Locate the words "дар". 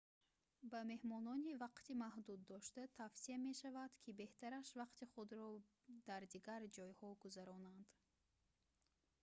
6.09-6.21